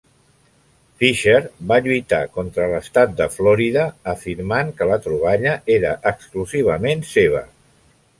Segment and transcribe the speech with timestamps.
[1.01, 1.41] Fisher
[1.71, 3.83] va lluitar contra l'estat de Florida,
[4.15, 7.45] afirmant que la troballa era exclusivament seva.